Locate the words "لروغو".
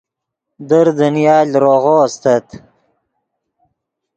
1.51-1.95